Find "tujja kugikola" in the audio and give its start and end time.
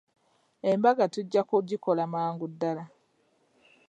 1.13-2.03